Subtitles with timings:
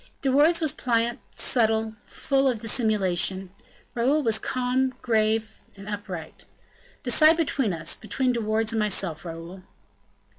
[0.23, 3.51] De Wardes was pliant, subtle, full of dissimulation;
[3.93, 6.45] Raoul was calm, grave, and upright.
[7.03, 9.61] "Decide between us between De Wardes and myself, Raoul."